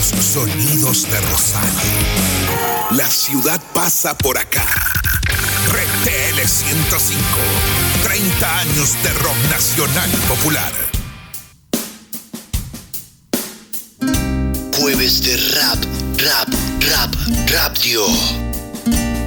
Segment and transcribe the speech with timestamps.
[0.00, 1.68] Los sonidos de Rosario.
[2.92, 4.64] La ciudad pasa por acá.
[5.66, 7.20] RTL 105.
[8.02, 10.72] 30 años de rock nacional y popular.
[14.78, 15.78] Jueves de rap,
[16.16, 16.48] rap,
[16.88, 17.14] rap,
[17.50, 18.06] rap, tío.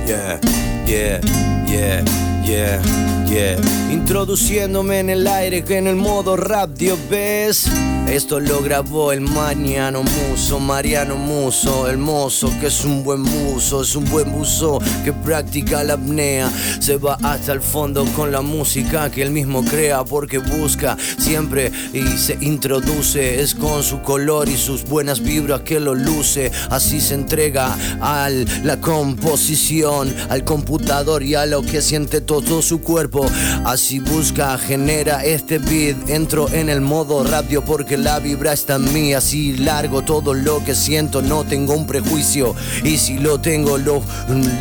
[0.08, 0.40] Yeah,
[0.88, 1.22] yeah,
[1.68, 2.82] yeah, yeah,
[3.28, 3.58] yeah.
[3.92, 7.70] Introduciéndome en el aire que en el modo rap, Dios ves.
[8.08, 13.82] Esto lo grabó el Mariano Muso, Mariano Muso, el mozo que es un buen muso,
[13.82, 16.52] es un buen buzo que practica la apnea.
[16.80, 21.72] Se va hasta el fondo con la música que él mismo crea porque busca siempre
[21.94, 23.42] y se introduce.
[23.42, 26.52] Es con su color y sus buenas vibras que lo luce.
[26.70, 28.30] Así se entrega a
[28.64, 33.26] la composición, al computador y a lo que siente todo su cuerpo.
[33.66, 36.10] Así busca, genera este beat.
[36.10, 39.14] Entro en el modo radio porque la vibra está en mí.
[39.14, 42.56] Así largo todo lo que siento, no tengo un prejuicio.
[42.84, 44.02] Y si lo tengo, lo,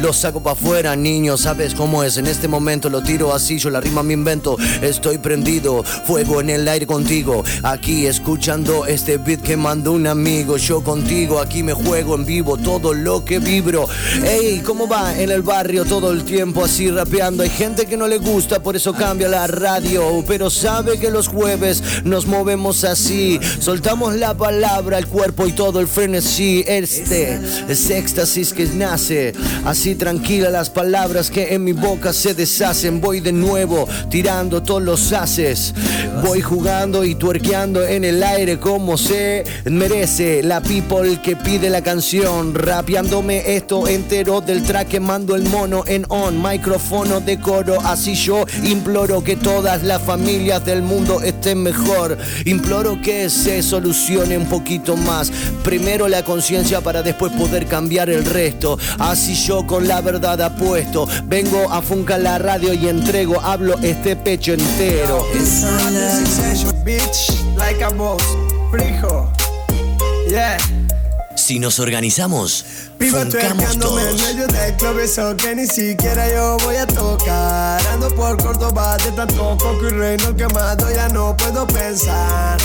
[0.00, 1.36] lo saco para afuera, niño.
[1.36, 2.18] ¿Sabes cómo es?
[2.18, 4.56] En este momento lo tiro así, yo la rima me invento.
[4.82, 7.42] Estoy prendido, fuego en el aire contigo.
[7.62, 10.56] Aquí escuchando este beat que mandó un amigo.
[10.56, 13.88] Yo contigo, aquí me juego en vivo todo lo que vibro.
[14.24, 17.42] Ey, ¿cómo va en el barrio todo el tiempo así rapeando?
[17.42, 20.24] Hay gente que no le gusta, por eso cambia la radio.
[20.26, 23.38] Pero sabe que los jueves nos movemos así.
[23.60, 26.64] Soltamos la palabra, el cuerpo y todo el frenesí.
[26.66, 29.32] Este es éxtasis que nace.
[29.64, 33.00] Así tranquila las palabras que en mi boca se deshacen.
[33.00, 35.72] Voy de nuevo tirando todos los haces.
[36.24, 40.42] Voy jugando y tuerqueando en el aire como se merece.
[40.42, 42.56] La people que pide la canción.
[42.56, 46.42] Rapeándome esto entero del track que mando el mono en on.
[46.42, 47.38] Micrófono de
[47.84, 52.16] Así yo imploro que todas las familias del mundo estén mejor.
[52.46, 55.30] Imploro que se solucione un poquito más.
[55.62, 58.78] Primero la conciencia para después poder cambiar el resto.
[58.98, 61.06] Así yo con la verdad apuesto.
[61.26, 65.26] Vengo a Funca la radio y entrego, hablo este pecho entero.
[71.52, 72.64] Si nos organizamos,
[72.98, 74.22] Vivo funcamos tuercándome en todos.
[74.22, 77.86] medio del club, eso que ni siquiera yo voy a tocar.
[77.88, 82.58] Ando por Córdoba de tanto coco y reino quemado, ya no puedo pensar.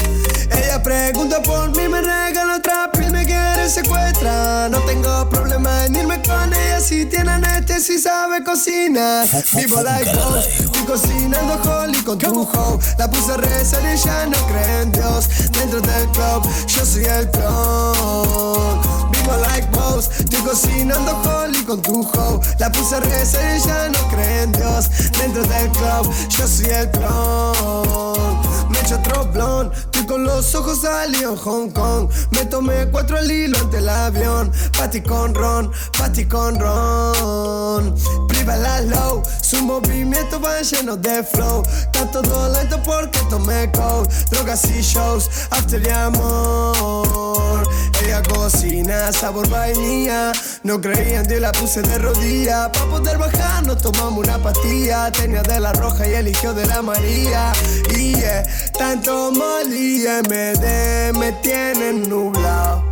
[0.51, 4.69] Ella pregunta por mí, me regala otra piel, me quiere secuestrar.
[4.69, 9.27] No tengo problema en irme con ella si tiene anestesia y sabe cocinar.
[9.53, 12.79] Vivo like boss, estoy cocinando holly con tu hoe.
[12.97, 15.27] La puse a rezar y ella no cree en Dios.
[15.51, 18.81] Dentro del club, yo soy el clon.
[19.11, 21.36] Vivo like boss, estoy cocinando holly
[21.67, 22.41] con.
[22.59, 24.89] La puse a y ella no cree en Dios.
[25.17, 28.37] Dentro del club, yo soy el clon.
[28.69, 32.09] Me echo otro blon, estoy con los ojos salí en Hong Kong.
[32.31, 34.51] Me tomé cuatro al hilo ante el avión.
[34.77, 37.95] Pati con ron, pati con ron.
[38.27, 41.63] Priva la low, su movimiento va lleno de flow.
[41.67, 44.09] Está todo lento porque tomé cold.
[44.29, 47.67] Drogas y shows, after y amor.
[48.03, 50.31] Ella cocina, sabor vainilla.
[50.63, 52.71] No creía en Dios, la puse de rodilla.
[52.71, 55.11] Pa' poder bajar, nos tomamos una pastilla.
[55.11, 57.51] Tenía de la roja y eligió de la María.
[57.95, 58.43] Y yeah,
[58.77, 62.83] tanto molly y MD me tienen nublado.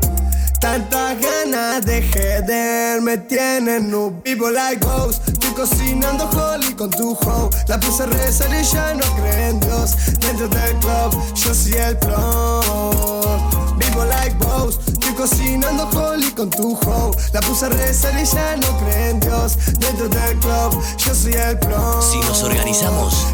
[0.60, 4.22] Tantas ganas de jeder me tienen nublado.
[4.24, 7.50] Vivo like ghost, estoy cocinando holly con tu hoe.
[7.68, 9.96] La puse a rezar y ya no cree en Dios.
[10.20, 13.78] Dentro del club, yo soy el plon.
[13.78, 16.05] Vivo like boss, estoy cocinando holly
[16.36, 17.12] con tu hoe.
[17.34, 19.58] La puse a rezar y ya no cree en Dios.
[19.80, 22.02] Dentro del club, yo soy el plon.
[22.02, 23.28] Si nos organizamos,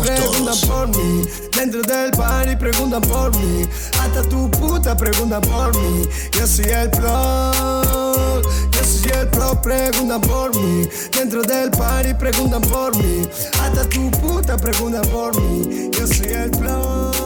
[0.00, 0.64] preguntan todos.
[0.66, 1.22] por mí.
[1.54, 3.66] Dentro del party preguntan por mí.
[4.00, 6.08] Hasta tu puta preguntan por mí.
[6.32, 8.42] Yo soy el plug.
[8.70, 10.88] Yo soy el plug, preguntan por mí.
[11.12, 13.28] Dentro del party preguntan por mí.
[13.60, 15.90] Hasta tu puta preguntan por mí.
[15.92, 17.16] Yo soy el plug.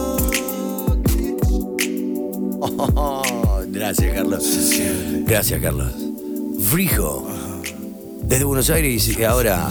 [2.95, 4.43] Oh, gracias, Carlos.
[5.25, 5.91] Gracias, Carlos.
[6.59, 7.27] Frijo.
[8.23, 9.69] Desde Buenos Aires y ahora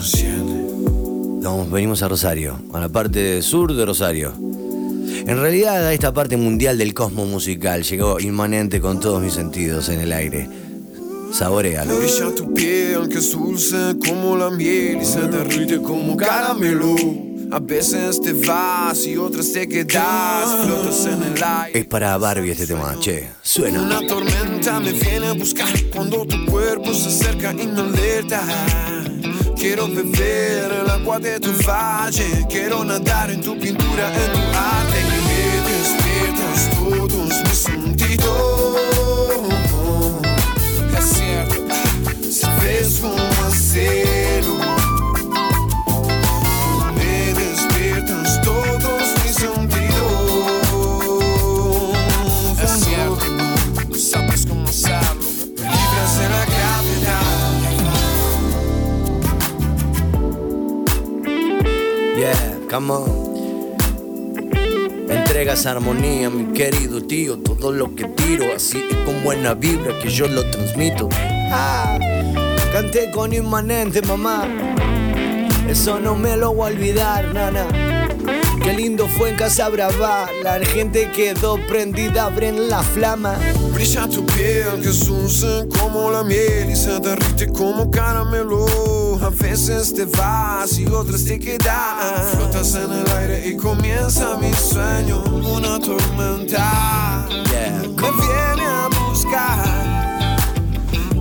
[1.71, 4.33] venimos a Rosario, a la parte sur de Rosario.
[4.37, 9.89] En realidad a esta parte mundial del cosmos musical llegó inmanente con todos mis sentidos
[9.89, 10.49] en el aire.
[11.31, 11.97] Saborealo.
[11.97, 12.53] Brilla tu
[14.05, 16.17] como la miel y se derrite como.
[17.53, 21.79] A veces te vas y otras te quedas, flotas en el aire.
[21.79, 23.27] Es para Barbie este tema, che.
[23.41, 23.81] Suena.
[23.81, 28.41] Una tormenta me viene a buscar cuando tu cuerpo se acerca y me alerta.
[29.57, 34.97] Quiero beber el agua de tu valle, quiero nadar en tu pintura, en tu arte.
[35.09, 38.77] Que Me despiertas todos mis sentidos.
[40.97, 44.80] Es cierto, sabes cómo hacerlo.
[62.71, 63.75] Come on.
[65.09, 67.37] Entregas armonía, mi querido tío.
[67.37, 71.09] Todo lo que tiro, así es con buena vibra que yo lo transmito.
[71.51, 71.99] Ah,
[72.71, 74.47] canté con inmanente, mamá.
[75.67, 77.67] Eso no me lo voy a olvidar, nana.
[78.63, 83.37] Qué lindo fue en Casa Brava, la gente quedó prendida, abren la flama.
[83.73, 85.09] Brilla tu piel que es
[85.77, 89.00] como la miel y se derrite como caramelo.
[89.21, 92.31] A veces te vas y otras te quedas.
[92.35, 95.21] Flotas en el aire y comienza mi sueño.
[95.25, 100.37] Una tormenta me viene a buscar.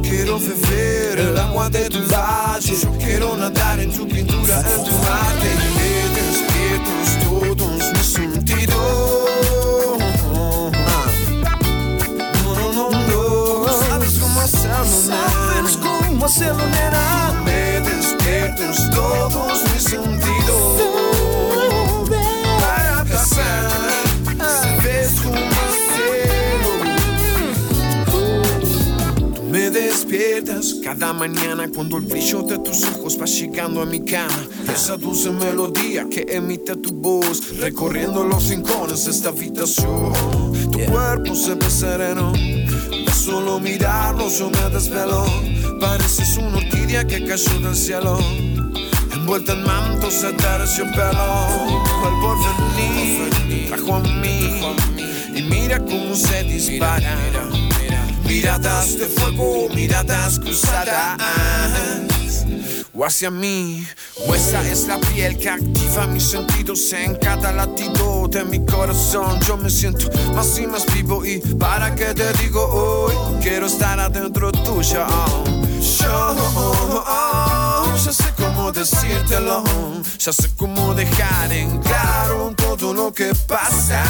[0.03, 2.75] Quiero beber el agua de tu valle.
[2.75, 5.51] Yo quiero nadar en tu pintura, en tu arte.
[5.77, 8.79] Me despiertos todos mis sentidos.
[10.33, 10.71] No,
[12.73, 13.69] no, no, no.
[13.69, 17.50] Sabes cómo hacerlo, ¿Sabes cómo hacerlo, nena?
[18.51, 20.83] Despiertos todos mis sentidos.
[22.61, 23.71] Para pasar,
[24.39, 25.37] sabes cómo
[25.69, 26.73] hacerlo.
[29.37, 34.05] Tú me despiertas cada mañana cuando el brillo de tus ojos va llegando a mi
[34.05, 34.49] cama.
[34.73, 40.13] Esa dulce melodía que emite tu voz, recorriendo los rincones de esta habitación.
[40.73, 42.33] Tu cuerpo se ve sereno.
[42.33, 45.25] De solo mirarlo yo me desvelo.
[45.81, 48.19] Pareces una orquídea que cayó del cielo.
[49.13, 51.47] Envuelta en mantos de terciopelo.
[52.05, 54.61] El porvenir trajo a mí.
[55.35, 57.17] Y mira cómo se dispara.
[58.25, 61.17] Miradas de fuego, miradas cruzadas.
[62.93, 63.87] O hacia mí,
[64.27, 69.41] o esa es la piel que activa mis sentidos en cada latido de mi corazón.
[69.47, 73.99] Yo me siento más y más vivo y para qué te digo hoy, quiero estar
[74.01, 75.07] adentro tuyo.
[75.81, 76.37] Yo
[77.97, 79.65] ya sé cómo decírtelo,
[80.19, 84.03] ya sé cómo dejar en claro todo lo que pasa.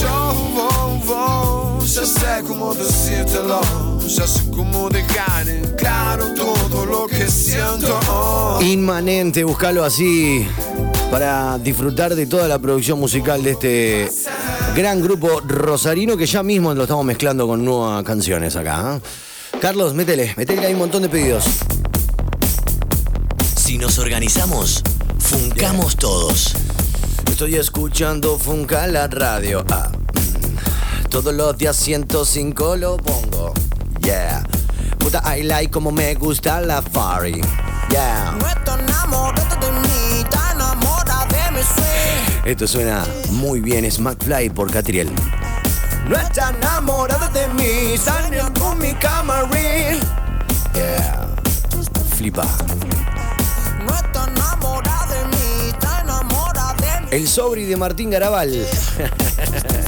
[0.00, 0.32] Yo
[1.84, 3.60] ya sé cómo decírtelo,
[4.06, 8.58] ya sé cómo dejar en claro todo lo que siento.
[8.60, 10.46] Inmanente, búscalo así
[11.10, 14.10] para disfrutar de toda la producción musical de este
[14.74, 18.96] gran grupo rosarino que ya mismo lo estamos mezclando con nuevas canciones acá.
[18.96, 19.58] ¿eh?
[19.60, 21.44] Carlos, métele, métele que hay un montón de pedidos.
[23.56, 24.82] Si nos organizamos,
[25.18, 26.54] funcamos todos.
[27.30, 29.64] Estoy escuchando Funka la radio.
[29.70, 31.08] Ah, mm.
[31.10, 33.52] Todos los días 105 lo pongo.
[34.02, 34.44] Yeah.
[34.98, 37.40] Puta, I like como me gusta la Fari.
[37.90, 38.38] Yeah.
[42.44, 45.10] Esto suena muy bien, es McFly por Catriel.
[46.08, 49.98] No está enamorada de mí, salió con mi camarín.
[50.74, 51.26] Yeah.
[52.16, 52.46] Flipa.
[53.84, 57.08] No estás enamorada de mí, está enamorada de mí.
[57.10, 58.50] El sobri de Martín Garabal.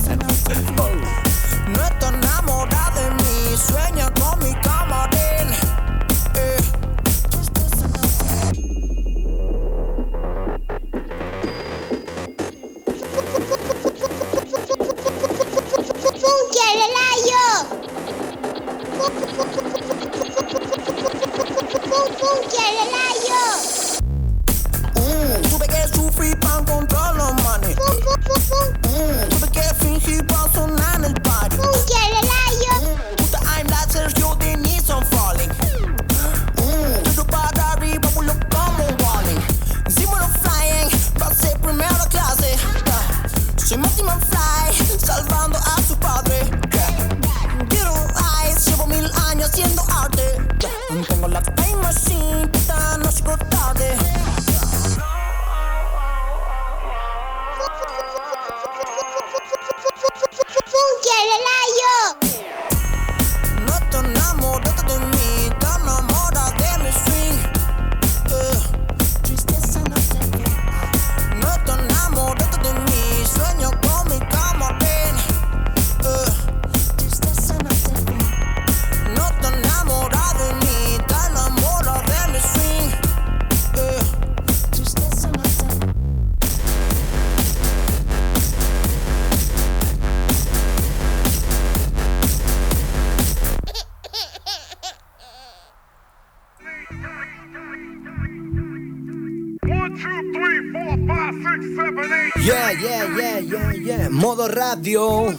[100.89, 104.09] Yeah, yeah, yeah, yeah, yeah.
[104.09, 105.35] Modo radio.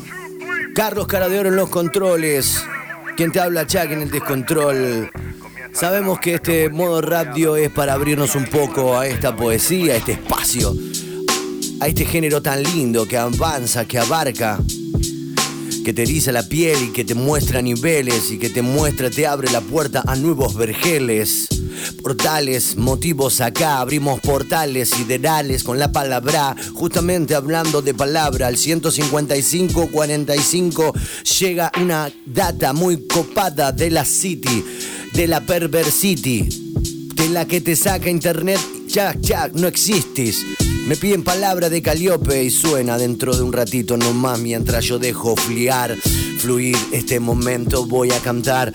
[0.75, 2.63] Carlos Cara de Oro en los controles.
[3.18, 5.10] Quien te habla, Chuck, en el descontrol.
[5.72, 10.13] Sabemos que este modo radio es para abrirnos un poco a esta poesía, a este
[10.13, 10.75] espacio,
[11.79, 14.60] a este género tan lindo que avanza, que abarca,
[15.84, 19.28] que te eriza la piel y que te muestra niveles y que te muestra, te
[19.28, 21.48] abre la puerta a nuevos vergeles.
[22.02, 30.94] Portales, motivos acá, abrimos portales siderales con la palabra, justamente hablando de palabra, al 155-45
[31.40, 34.64] llega una data muy copada de la City,
[35.14, 36.50] de la Perversity,
[37.16, 40.46] de la que te saca internet, ya, ya, no existís.
[40.88, 45.36] Me piden palabra de Caliope y suena dentro de un ratito nomás mientras yo dejo
[45.36, 45.96] fliar,
[46.39, 48.74] fluir este momento voy a cantar.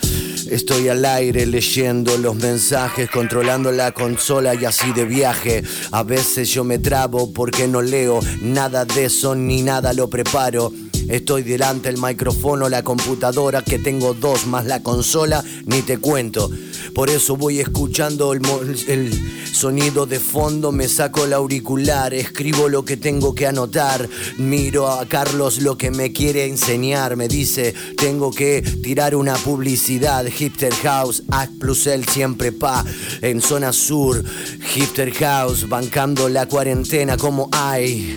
[0.48, 5.64] Estoy al aire leyendo los mensajes, controlando la consola y así de viaje.
[5.90, 10.72] A veces yo me trabo porque no leo nada de eso ni nada lo preparo.
[11.08, 16.50] Estoy delante del micrófono, la computadora que tengo dos más la consola, ni te cuento.
[16.94, 18.42] Por eso voy escuchando el,
[18.88, 24.08] el sonido de fondo, me saco el auricular, escribo lo que tengo que anotar,
[24.38, 30.24] miro a Carlos lo que me quiere enseñar, me dice, tengo que tirar una publicidad,
[30.26, 32.84] Hipster House, Act Plus L siempre pa,
[33.20, 34.24] en zona sur,
[34.74, 38.16] Hipster House, bancando la cuarentena como hay.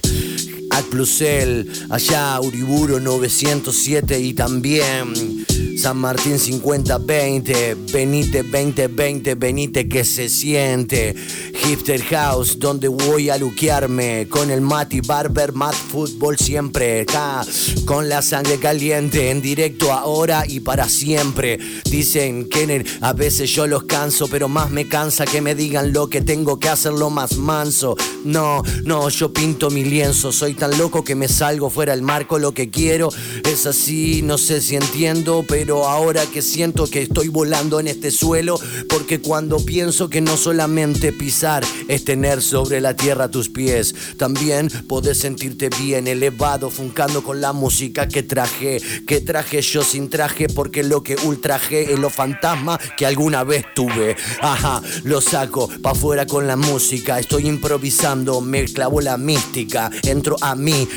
[0.77, 5.43] Ad Plusel, allá Uriburo 907 y también
[5.77, 11.15] San Martín 5020, Benite 2020, Benite que se siente,
[11.53, 17.45] Hipster House, donde voy a luquearme con el Mati Barber, Mat Fútbol siempre, acá,
[17.85, 21.59] con la sangre caliente, en directo ahora y para siempre.
[21.89, 26.09] Dicen que a veces yo los canso, pero más me cansa que me digan lo
[26.09, 27.95] que tengo que hacerlo más manso.
[28.25, 32.39] No, no, yo pinto mi lienzo, soy tan loco que me salgo fuera del marco,
[32.39, 33.09] lo que quiero
[33.43, 38.11] es así, no sé si entiendo, pero ahora que siento que estoy volando en este
[38.11, 38.59] suelo,
[38.89, 44.69] porque cuando pienso que no solamente pisar es tener sobre la tierra tus pies, también
[44.87, 50.47] podés sentirte bien elevado, funcando con la música que traje, que traje yo sin traje,
[50.47, 54.15] porque lo que ultraje es lo fantasma que alguna vez tuve.
[54.41, 60.35] Ajá, lo saco pa' afuera con la música, estoy improvisando, me clavo la mística, entro
[60.41, 60.55] a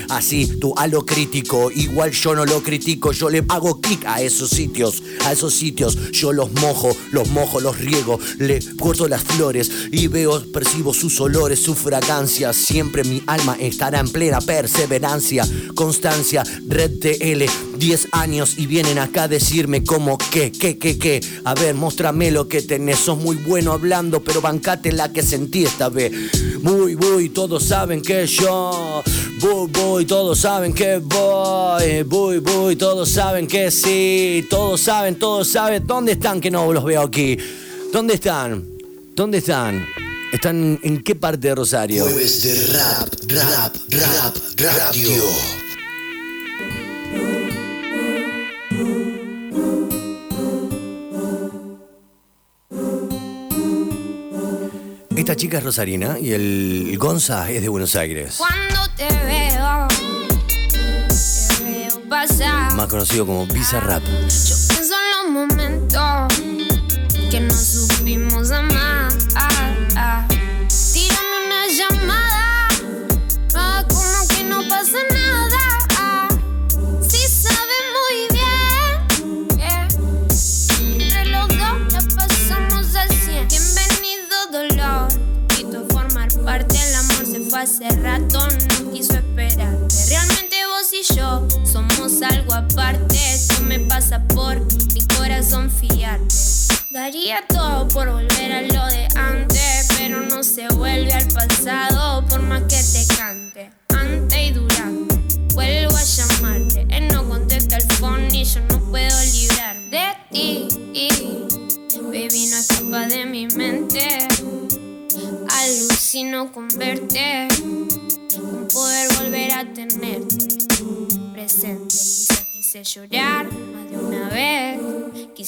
[0.08, 4.22] así, tú a lo crítico, igual yo no lo critico, yo le hago clic a
[4.22, 9.22] esos sitios, a esos sitios, yo los mojo, los mojo, los riego, le corto las
[9.22, 15.46] flores y veo, percibo sus olores, su fragancia, siempre mi alma estará en plena perseverancia,
[15.74, 17.44] constancia, red TL,
[17.80, 22.30] 10 años y vienen acá a decirme como que, que, que, que, a ver, muéstrame
[22.30, 26.12] lo que tenés, sos muy bueno hablando, pero bancate la que sentí esta vez,
[26.62, 29.02] muy, muy, todos saben que yo,
[29.40, 35.48] voy, voy, todos saben que voy, voy, voy, todos saben que sí, todos saben, todos
[35.48, 37.38] saben, ¿dónde están que no los veo aquí?
[37.92, 38.62] ¿Dónde están?
[39.16, 39.86] ¿Dónde están?
[40.32, 42.04] ¿Están en qué parte de Rosario?
[42.04, 45.59] Jueves de rap, rap, rap, radio.
[55.16, 59.88] Esta chica es rosarina y el Gonza es de Buenos Aires, Cuando te veo,
[61.58, 62.74] te veo pasar.
[62.74, 64.02] más conocido como Bizarrap.
[64.04, 66.34] Yo pienso en los momentos
[67.30, 68.69] que no supimos amar.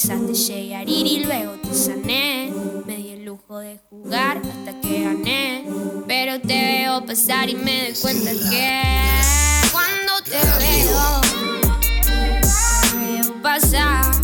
[0.03, 2.51] Quizás te llegué a herir y luego te sané.
[2.85, 5.65] Me di el lujo de jugar hasta que gané,
[6.07, 8.81] pero te veo pasar y me doy cuenta que
[9.71, 11.21] cuando te veo,
[12.01, 14.22] te veo pasar.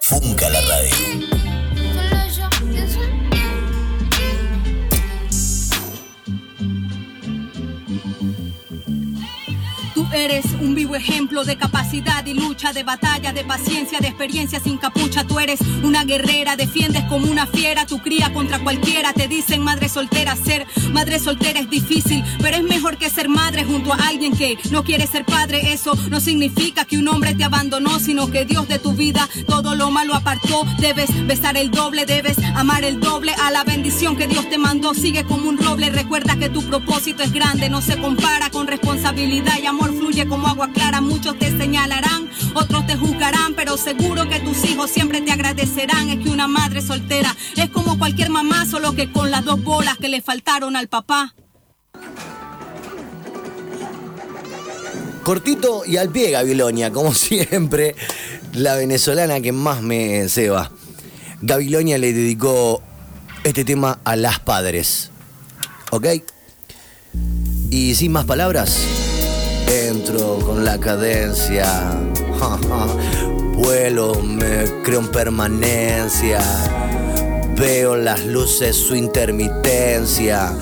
[0.00, 1.41] Funca la radio.
[10.24, 14.78] Eres un vivo ejemplo de capacidad y lucha, de batalla, de paciencia, de experiencia sin
[14.78, 15.24] capucha.
[15.24, 19.12] Tú eres una guerrera, defiendes como una fiera tu cría contra cualquiera.
[19.12, 23.64] Te dicen madre soltera, ser madre soltera es difícil, pero es mejor que ser madre
[23.64, 25.72] junto a alguien que no quiere ser padre.
[25.72, 29.74] Eso no significa que un hombre te abandonó, sino que Dios de tu vida todo
[29.74, 30.64] lo malo apartó.
[30.78, 34.94] Debes besar el doble, debes amar el doble a la bendición que Dios te mandó.
[34.94, 39.58] Sigue como un roble, recuerda que tu propósito es grande, no se compara con responsabilidad
[39.60, 41.00] y amor fluye como agua clara.
[41.00, 46.10] Muchos te señalarán, otros te juzgarán, pero seguro que tus hijos siempre te agradecerán.
[46.10, 49.96] Es que una madre soltera es como cualquier mamá, solo que con las dos bolas
[49.96, 51.34] que le faltaron al papá.
[55.24, 57.94] Cortito y al pie, Gabilonia, como siempre,
[58.52, 60.70] la venezolana que más me ceba.
[61.40, 62.82] Gabilonia le dedicó
[63.44, 65.10] este tema a las padres.
[65.90, 66.06] ¿Ok?
[67.70, 69.01] Y sin más palabras,
[70.10, 71.92] con la cadencia.
[73.54, 76.40] Vuelo, me creo en permanencia.
[77.56, 80.52] Veo las luces, su intermitencia.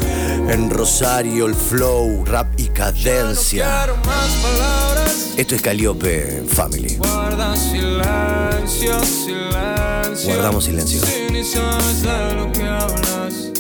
[0.48, 3.86] En Rosario el flow, rap y cadencia.
[4.04, 5.32] Más.
[5.36, 6.96] Esto es Calliope Family.
[6.96, 10.34] Guarda silencio, silencio.
[10.34, 11.00] Guardamos silencio.
[11.00, 13.52] Si ni sabes de lo que hablas,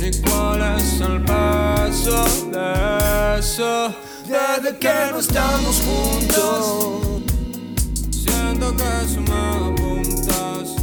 [0.00, 4.03] ni cuál es el paso de eso.
[4.26, 7.22] Desde que no estamos juntos,
[8.10, 9.34] siento que se me
[9.68, 10.76] apuntas.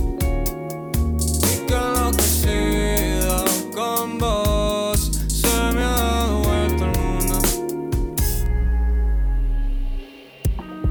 [1.50, 7.40] Y que lo que sido con vos se me ha dado vuelta el mundo.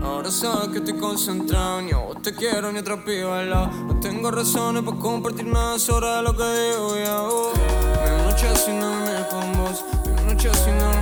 [0.03, 3.51] Ahora sabes que estoy concentrado, ni a vos te quiero ni a otra piba al
[3.51, 3.71] lado.
[3.87, 7.53] No tengo razones para compartir nada sobre lo que digo y hago.
[7.55, 11.00] Mil noches sin dormir con vos, mil noches sin dormir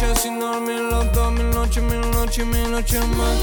[0.00, 3.36] noches sin dormir los dos, mil noches, mil noches, mil noches más.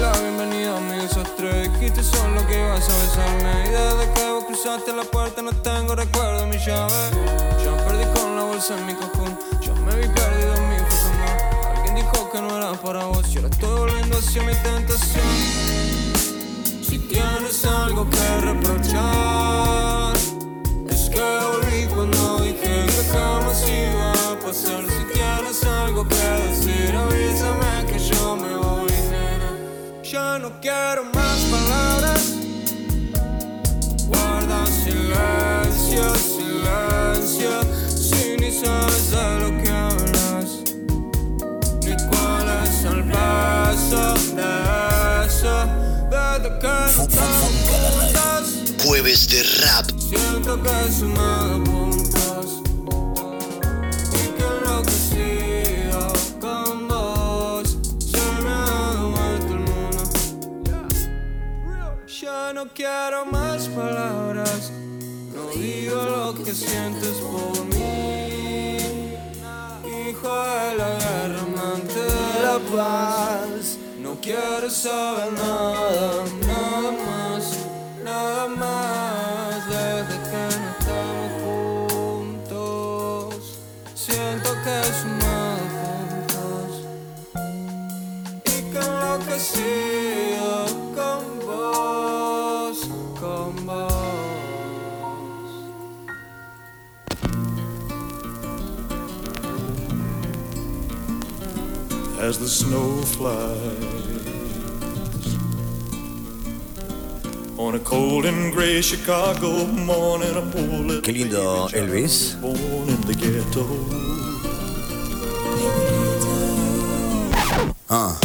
[0.00, 3.66] La bienvenida a mi desastre, dijiste solo que ibas a besarme.
[3.66, 6.92] Y desde que vos cruzaste la puerta no tengo recuerdo mi llave.
[7.64, 11.06] Yo perdí con la bolsa en mi cajón, yo me vi perdido en mi más.
[11.76, 15.24] Alguien dijo que no era para vos y ahora estoy volviendo hacia mi tentación.
[16.82, 20.09] Si tienes algo que reprochar,
[21.10, 24.84] que volví cuando dije que jamás iba a pasar.
[24.86, 29.50] Si tienes algo que decir, avísame que yo me voy, nena.
[30.02, 32.22] Ya no quiero más palabras.
[34.08, 37.52] Guarda silencio, silencio.
[37.88, 40.48] Si ni sabes de lo que hablas,
[41.84, 45.54] ni cuál es el paso de eso.
[46.10, 48.46] Desde que no juntas,
[48.84, 49.59] Jueves de.
[50.20, 52.48] Siento que se me apuntas.
[54.20, 56.06] Y que lo que sigo
[56.40, 60.02] con vos se me ha dado vuelta el mundo.
[62.22, 64.72] Ya no quiero más palabras.
[65.34, 68.78] No digo lo que sientes por mí.
[69.84, 73.78] Hijo de la guerra, amante de la paz.
[74.04, 77.09] No quiero saber nada, nada más,
[84.70, 85.72] siento que sumamos
[86.32, 86.70] juntos.
[88.44, 90.52] Y que enloquecido
[90.94, 92.76] con vos,
[93.20, 93.90] con vos.
[102.22, 104.18] as the snow flies.
[107.58, 112.36] On a cold and gray Chicago morning, a poor little Qué lindo Elvis.
[112.40, 114.19] born in the ghetto.
[117.92, 118.16] Ah.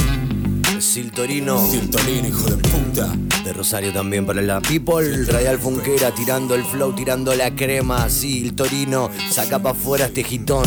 [0.79, 1.57] Siltorino.
[1.67, 3.11] Siltorino, hijo de puta.
[3.43, 5.25] De Rosario también para la People.
[5.25, 8.07] Radial Funquera tirando el flow, tirando la crema.
[8.07, 9.09] Sí, el Torino.
[9.31, 10.65] Saca pa' afuera este gitón.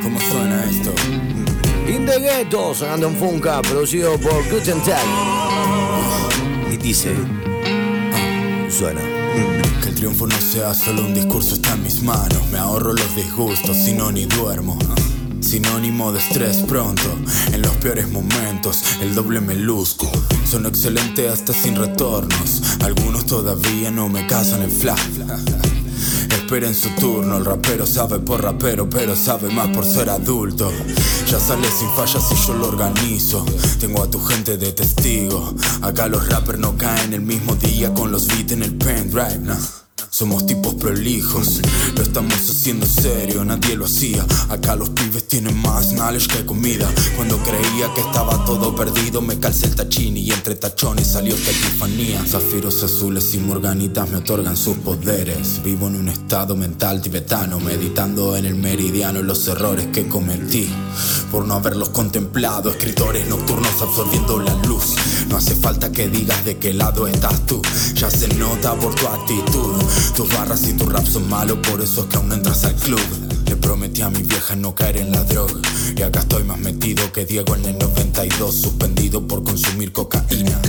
[0.00, 0.92] ¿Cómo suena esto?
[1.88, 5.04] In the Ghetto, sonando en Funka, producido por Guten Tag.
[6.72, 7.12] Y dice.
[8.14, 9.00] ah, suena.
[9.82, 12.46] Que el triunfo no sea solo un discurso, está en mis manos.
[12.52, 14.78] Me ahorro los disgustos, si no ni duermo.
[15.40, 17.16] Sinónimo de estrés pronto,
[17.52, 20.10] en los peores momentos, el doble me luzco.
[20.50, 25.00] Son excelente hasta sin retornos, algunos todavía no me casan en flash.
[26.48, 27.36] esperen su turno.
[27.36, 30.72] El rapero sabe por rapero, pero sabe más por ser adulto.
[31.30, 33.44] Ya sale sin fallas y yo lo organizo.
[33.78, 35.54] Tengo a tu gente de testigo.
[35.82, 39.87] Acá los rappers no caen el mismo día con los beats en el pendrive, nah.
[40.10, 41.60] Somos tipos prolijos,
[41.94, 44.24] lo estamos haciendo serio, nadie lo hacía.
[44.48, 46.88] Acá los pibes tienen más knowledge que comida.
[47.14, 51.50] Cuando creía que estaba todo perdido, me calcé el tachini y entre tachones salió esta
[51.50, 52.24] epifanía.
[52.26, 55.62] Zafiros azules y morganitas me otorgan sus poderes.
[55.62, 60.68] Vivo en un estado mental tibetano, meditando en el meridiano los errores que cometí.
[61.30, 64.94] Por no haberlos contemplado, escritores nocturnos absorbiendo la luz.
[65.28, 67.60] No hace falta que digas de qué lado estás tú,
[67.94, 69.74] ya se nota por tu actitud.
[70.14, 73.00] Tus barras y tu rap son malos, por eso es que aún entras al club.
[73.46, 75.60] Le prometí a mi vieja no caer en la droga.
[75.96, 80.60] Y acá estoy más metido que Diego en el 92, suspendido por consumir cocaína.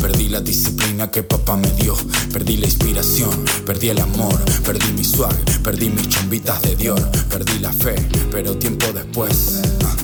[0.00, 1.94] Perdí la disciplina que papá me dio,
[2.32, 7.58] perdí la inspiración, perdí el amor, perdí mi swag, perdí mis chombitas de Dior, perdí
[7.58, 7.96] la fe,
[8.30, 9.96] pero tiempo después ah,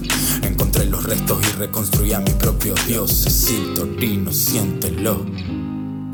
[0.42, 3.24] encontré los restos y reconstruí a mi propio Dios.
[3.74, 5.24] Torino, siéntelo,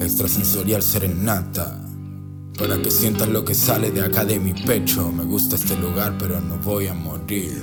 [0.01, 1.90] extrasensorial serenata.
[2.61, 5.11] Para que sientas lo que sale de acá de mi pecho.
[5.11, 7.63] Me gusta este lugar, pero no voy a morir.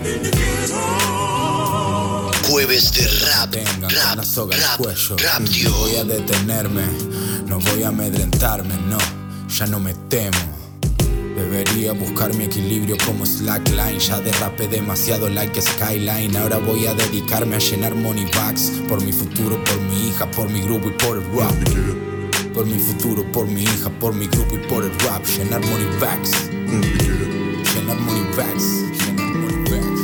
[2.49, 5.15] Jueves de rap, Tengan rap, la soga al rap, cuello.
[5.17, 6.81] rap, No voy a detenerme,
[7.45, 8.97] no voy a amedrentarme, no,
[9.47, 10.38] ya no me temo.
[11.36, 13.99] Debería buscar mi equilibrio como slackline.
[13.99, 16.36] Ya derrapé demasiado like skyline.
[16.36, 18.71] Ahora voy a dedicarme a llenar money bags.
[18.89, 22.16] Por mi futuro, por mi hija, por mi grupo y por el rap.
[22.58, 25.24] Por mi futuro, por mi hija, por mi grupo y por el rap.
[25.28, 26.32] Llenar money bags.
[26.50, 28.63] Llenar money bags.
[29.06, 30.02] Llenar money bags.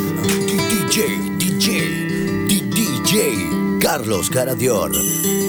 [0.70, 4.92] DJ, DJ, D- DJ, Carlos Caradior.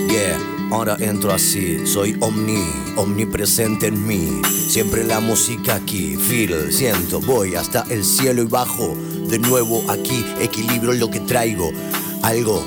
[0.08, 0.38] Yeah,
[0.70, 2.64] ahora entro así, soy omni,
[2.96, 4.40] omnipresente en mí.
[4.70, 8.96] Siempre la música aquí, feel, siento, voy hasta el cielo y bajo.
[9.28, 11.70] De nuevo aquí, equilibro lo que traigo.
[12.22, 12.64] Algo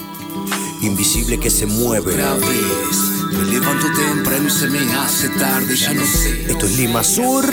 [0.83, 2.15] invisible que se mueve.
[2.15, 6.45] Vez, me levanto temprano y se me hace tarde, ya no sé.
[6.49, 7.45] Esto es Lima Sur.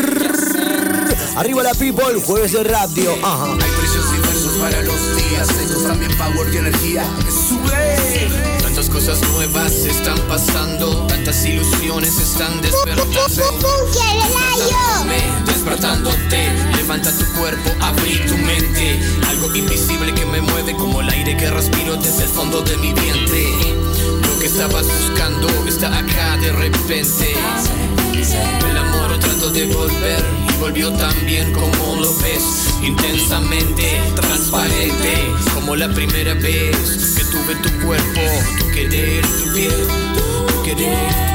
[1.37, 3.13] Arriba la people, jueves de radio.
[3.23, 3.53] Ajá.
[3.53, 7.05] Hay precios diversos para los días, estos también power y energía
[7.49, 8.29] sube.
[8.63, 13.05] Tantas cosas nuevas están pasando, tantas ilusiones están despertando.
[13.83, 19.01] Despertándome, Despertándote, levanta tu cuerpo, abrí tu mente.
[19.29, 22.93] Algo invisible que me mueve como el aire que respiro desde el fondo de mi
[22.93, 23.74] vientre.
[24.45, 27.35] Que estabas buscando está acá de repente.
[28.69, 32.75] El amor trato de volver y volvió tan bien como lo ves.
[32.83, 38.21] Intensamente, transparente, como la primera vez que tuve tu cuerpo,
[38.59, 41.34] tu querer, tu piel.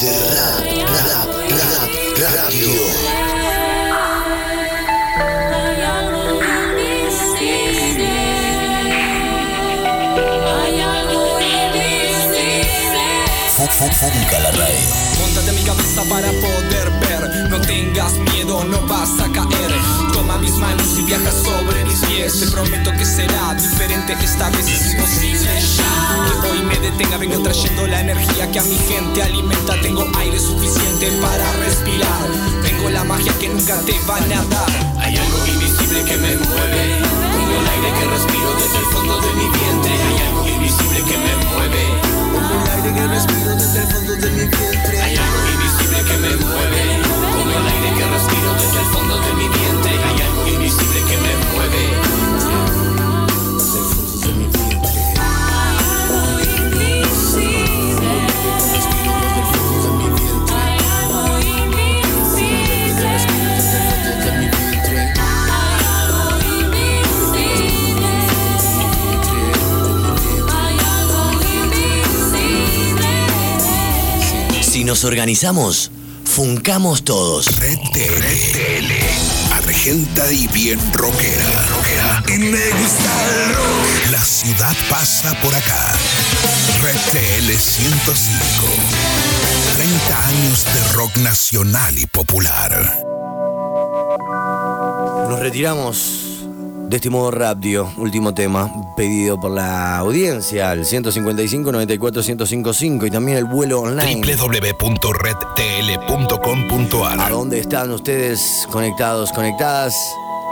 [0.00, 1.28] De rap, rap,
[2.18, 3.39] rap, radio.
[13.78, 17.50] Móntate en mi cabeza para poder ver.
[17.50, 19.72] No tengas miedo, no vas a caer.
[20.12, 22.40] Toma mis manos y viaja sobre mis pies.
[22.40, 24.66] Te prometo que será diferente esta vez.
[24.66, 27.16] Es imposible ya que hoy me detenga.
[27.16, 29.80] Vengo trayendo la energía que a mi gente alimenta.
[29.80, 32.26] Tengo aire suficiente para respirar.
[32.62, 34.70] Tengo la magia que nunca te van a dar.
[34.98, 37.02] Hay algo invisible que me mueve,
[37.32, 39.92] como el aire que respiro desde el fondo de mi vientre.
[39.92, 42.09] Hay algo invisible que me mueve,
[42.94, 45.00] que respiro desde el fondo de mi vientre.
[45.00, 47.02] hay algo invisible que me mueve,
[47.36, 49.90] como el aire que respiro desde el fondo de mi vientre.
[49.90, 51.69] Hay algo invisible que me mueve.
[75.00, 75.90] Nos organizamos,
[76.24, 77.58] Funcamos todos.
[77.58, 78.92] Red TL.
[79.50, 81.44] Argenta y bien rockera.
[81.68, 82.22] rockera.
[82.28, 84.10] Y me gusta el rock.
[84.10, 85.96] La ciudad pasa por acá.
[86.82, 88.66] Red TL 105.
[89.74, 92.98] 30 años de rock nacional y popular.
[95.28, 96.29] Nos retiramos
[96.90, 103.10] de este modo radio, último tema, pedido por la audiencia, al 155 94 1055 y
[103.12, 104.20] también el vuelo online.
[104.20, 109.94] www.redtl.com.ar ¿A dónde están ustedes conectados, conectadas?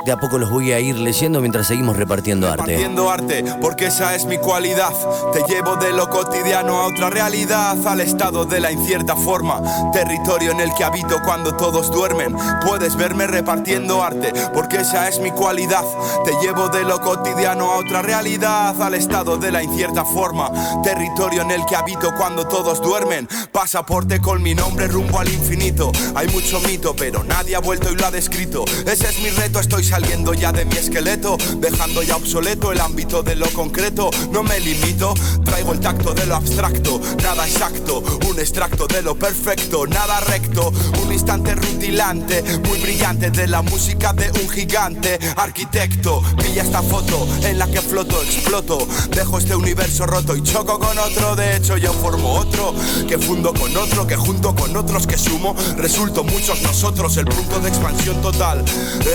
[0.04, 2.62] De a poco los voy a ir leyendo mientras seguimos repartiendo arte.
[2.62, 4.92] Repartiendo arte, porque esa es mi cualidad.
[5.32, 9.60] Te llevo de lo cotidiano a otra realidad, al estado de la incierta forma.
[9.92, 12.36] Territorio en el que habito cuando todos duermen.
[12.64, 15.84] Puedes verme repartiendo arte, porque esa es mi cualidad.
[16.24, 20.50] Te llevo de lo cotidiano a otra realidad, al estado de la incierta forma.
[20.82, 23.28] Territorio en el que habito cuando todos duermen.
[23.52, 25.92] Pasaporte con mi nombre rumbo al infinito.
[26.14, 28.64] Hay mucho mito, pero nadie ha vuelto y lo ha descrito.
[28.86, 33.22] Ese es mi reto, estoy saliendo ya de mi esqueleto, dejando ya obsoleto el ámbito
[33.22, 34.10] de lo concreto.
[34.30, 39.14] No me limito, traigo el tacto de lo abstracto, nada exacto, un extracto de lo
[39.14, 40.72] perfecto, nada recto,
[41.02, 46.22] un instante rutilante, muy brillante de la música de un gigante arquitecto.
[46.36, 50.98] Pilla esta foto en la que floto, exploto, dejo este universo roto y choco con
[50.98, 51.34] otro.
[51.34, 52.74] De hecho, yo formo otro,
[53.08, 57.58] que fundo con otro, que junto con otros que sumo, resulto muchos nosotros, el punto
[57.60, 58.62] de expansión total,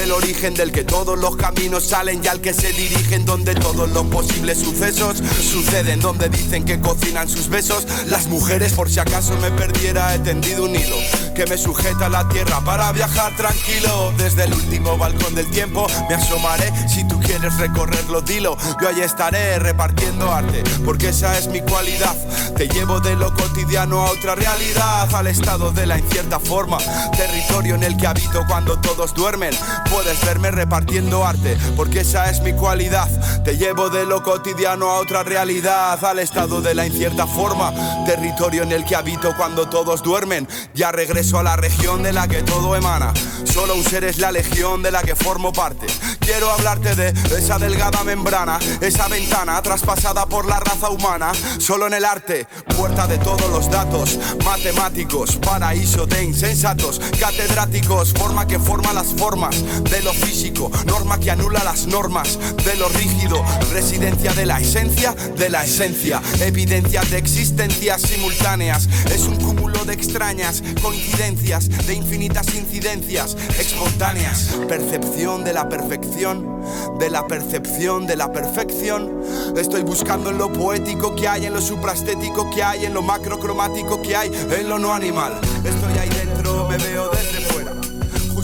[0.02, 3.90] el origen del que todos los caminos salen y al que se dirigen, donde todos
[3.90, 7.86] los posibles sucesos suceden, donde dicen que cocinan sus besos.
[8.06, 10.96] Las mujeres, por si acaso me perdiera, he tendido un hilo
[11.36, 14.14] que me sujeta a la tierra para viajar tranquilo.
[14.18, 16.72] Desde el último balcón del tiempo me asomaré.
[16.88, 18.56] Si tú quieres recorrerlo, dilo.
[18.82, 22.16] Yo allí estaré repartiendo arte, porque esa es mi cualidad.
[22.56, 26.78] Te llevo de lo cotidiano a otra realidad, al estado de la incierta forma.
[27.18, 29.54] Territorio en el que habito cuando todos duermen.
[29.92, 33.10] Puedes verme repartiendo arte, porque esa es mi cualidad.
[33.44, 37.74] Te llevo de lo cotidiano a otra realidad, al estado de la incierta forma.
[38.06, 40.48] Territorio en el que habito cuando todos duermen.
[40.74, 43.14] Ya regreso a la región de la que todo emana.
[43.44, 45.86] Solo un ser es la legión de la que formo parte.
[46.20, 51.32] Quiero hablarte de esa delgada membrana, esa ventana traspasada por la raza humana.
[51.60, 58.48] Solo en el arte, puerta de todos los datos, matemáticos, paraíso de insensatos, catedráticos, forma
[58.48, 60.43] que forma las formas de lo físico,
[60.86, 66.22] norma que anula las normas de lo rígido, residencia de la esencia de la esencia,
[66.42, 75.46] evidencia de existencias simultáneas, es un cúmulo de extrañas coincidencias, de infinitas incidencias espontáneas, percepción
[75.46, 76.62] de la perfección,
[77.00, 79.24] de la percepción de la perfección.
[79.56, 84.02] Estoy buscando en lo poético que hay, en lo supraestético que hay, en lo macrocromático
[84.02, 85.40] que hay, en lo no animal.
[85.64, 87.43] Estoy ahí dentro, me veo desde.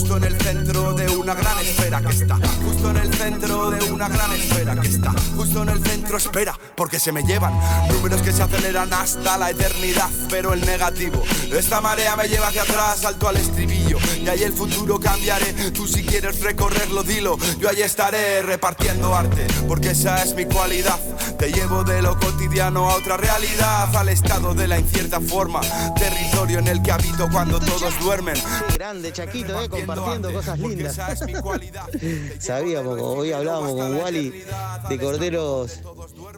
[0.10, 2.36] Justo en el centro de una gran esfera que está.
[2.64, 5.14] Justo en el centro de una gran esfera que está.
[5.36, 7.54] Justo en el centro, espera, porque se me llevan
[7.90, 10.10] números que se aceleran hasta la eternidad.
[10.28, 11.24] Pero el negativo,
[11.56, 13.89] esta marea me lleva hacia atrás, salto al estribillo.
[14.30, 15.72] Y ahí el futuro cambiaré.
[15.72, 17.36] Tú si quieres recorrerlo, dilo.
[17.58, 21.00] Yo ahí estaré repartiendo arte, porque esa es mi cualidad.
[21.40, 25.62] Te llevo de lo cotidiano a otra realidad, al estado de la incierta forma.
[25.96, 28.36] Territorio en el que habito cuando todos duermen.
[28.76, 30.96] Grande, Chaquito, eh, compartiendo cosas lindas.
[32.40, 34.46] Sabíamos, como hoy hablábamos con Wally
[34.90, 35.80] de Corderos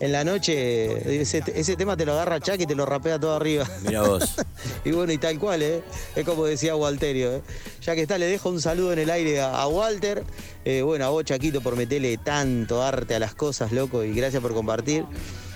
[0.01, 1.21] en la noche.
[1.21, 3.65] Ese, ese tema te lo agarra Chuck y te lo rapea todo arriba.
[3.83, 4.35] Mira vos.
[4.85, 5.83] y bueno, y tal cual, ¿eh?
[6.15, 7.41] Es como decía Walterio, ¿eh?
[7.83, 10.23] Ya que está, le dejo un saludo en el aire a, a Walter.
[10.65, 14.41] Eh, bueno, a vos, Chaquito, por meterle tanto arte a las cosas, loco, y gracias
[14.41, 15.05] por compartir.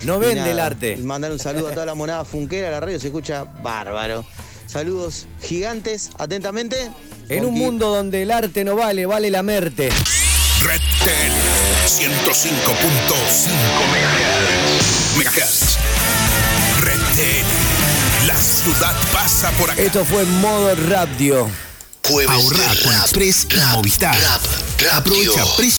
[0.03, 0.97] No vende nada, el arte.
[0.97, 4.23] Mandar un saludo a toda la monada funquera, la radio se escucha bárbaro.
[4.67, 6.91] Saludos gigantes, atentamente.
[7.29, 9.89] En un mundo donde el arte no vale, vale la merte.
[10.65, 11.33] Red TL
[11.85, 12.35] 105.5
[15.15, 15.77] MHz.
[16.81, 18.27] Red TL.
[18.27, 19.79] La ciudad pasa por acá.
[19.81, 21.47] Esto fue modo radio.
[22.27, 24.17] Ahorrar con Express y Movistar.
[24.91, 25.73] Aprovecha precios